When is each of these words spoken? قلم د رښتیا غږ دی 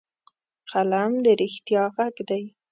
قلم 0.71 1.11
د 1.23 1.25
رښتیا 1.41 1.83
غږ 1.95 2.15
دی 2.29 2.43